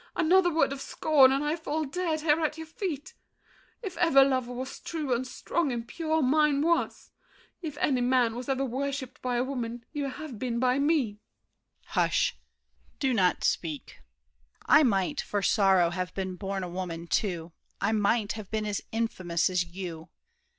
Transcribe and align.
Another 0.15 0.51
word 0.51 0.73
of 0.73 0.81
scorn 0.81 1.31
and 1.31 1.43
I 1.43 1.55
fall 1.55 1.85
dead 1.85 2.21
Here 2.21 2.41
at 2.43 2.57
your 2.57 2.65
feet. 2.65 3.13
If 3.83 3.97
ever 3.99 4.23
love 4.23 4.47
was 4.47 4.79
true 4.79 5.13
And 5.13 5.27
strong 5.27 5.71
and 5.71 5.87
pure, 5.87 6.23
mine 6.23 6.63
was. 6.63 7.11
If 7.61 7.77
any 7.77 8.01
man 8.01 8.33
Was 8.35 8.49
ever 8.49 8.65
worshiped 8.65 9.21
by 9.21 9.35
a 9.35 9.43
woman, 9.43 9.85
you 9.93 10.05
Have 10.09 10.39
been 10.39 10.57
by 10.57 10.79
me. 10.79 11.03
DIDIER. 11.05 11.19
Hush! 11.89 12.35
Do 12.99 13.13
not 13.13 13.43
speak! 13.43 13.99
I 14.65 14.81
might, 14.81 15.21
For 15.21 15.43
sorrow, 15.43 15.91
have 15.91 16.11
been 16.15 16.35
born 16.35 16.63
a 16.63 16.67
woman 16.67 17.05
too. 17.05 17.51
I 17.79 17.91
might 17.91 18.31
have 18.31 18.49
been 18.49 18.65
as 18.65 18.81
infamous 18.91 19.51
as 19.51 19.65
you. 19.65 20.09